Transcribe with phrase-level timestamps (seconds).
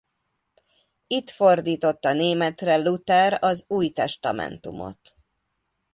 [1.07, 5.15] Itt fordította németre Luther az Újtestamentumot.